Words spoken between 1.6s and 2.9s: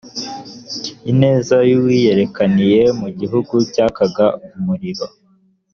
y’uwiyerekaniye